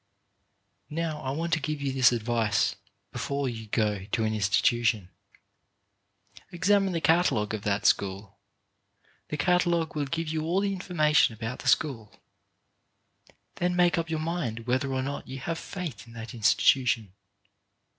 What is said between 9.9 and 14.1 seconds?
will give you all the information about the school. Then make up